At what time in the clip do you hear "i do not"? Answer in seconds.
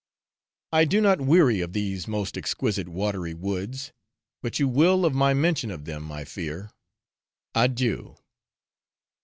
0.71-1.21